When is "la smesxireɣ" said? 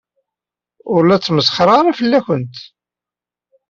1.05-1.75